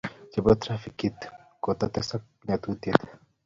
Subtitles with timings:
[0.31, 1.31] chebo trafikitit
[1.63, 3.01] kogitotesak nyasusiet